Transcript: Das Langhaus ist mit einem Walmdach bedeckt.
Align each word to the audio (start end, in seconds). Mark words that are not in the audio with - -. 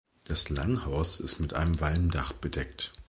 Das 0.23 0.49
Langhaus 0.49 1.19
ist 1.19 1.39
mit 1.39 1.53
einem 1.53 1.79
Walmdach 1.79 2.33
bedeckt. 2.33 2.91